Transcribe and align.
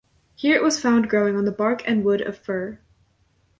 Here 0.33 0.55
it 0.55 0.63
was 0.63 0.79
found 0.79 1.11
growing 1.11 1.35
on 1.37 1.45
the 1.45 1.51
bark 1.51 1.83
and 1.87 2.03
wood 2.03 2.21
of 2.21 2.35
fir. 2.35 2.79